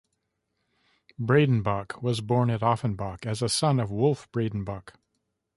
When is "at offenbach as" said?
2.49-3.43